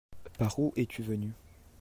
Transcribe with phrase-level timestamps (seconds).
[0.39, 1.31] Par où es-tu venu?